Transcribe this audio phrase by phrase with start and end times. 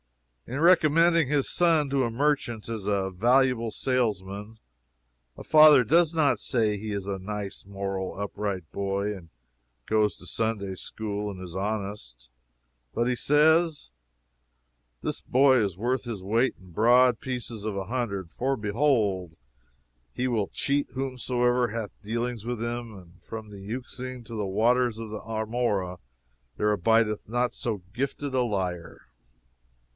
[0.47, 4.57] In recommending his son to a merchant as a valuable salesman,
[5.37, 9.29] a father does not say he is a nice, moral, upright boy, and
[9.85, 12.29] goes to Sunday School and is honest,
[12.95, 13.91] but he says,
[15.03, 19.37] "This boy is worth his weight in broad pieces of a hundred for behold,
[20.11, 24.97] he will cheat whomsoever hath dealings with him, and from the Euxine to the waters
[24.99, 25.97] of Marmora
[26.57, 29.03] there abideth not so gifted a liar!"